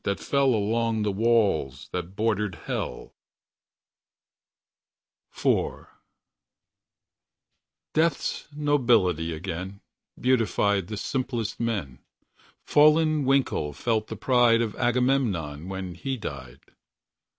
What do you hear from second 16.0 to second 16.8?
died